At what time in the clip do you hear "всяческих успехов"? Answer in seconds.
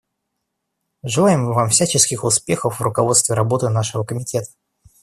1.69-2.79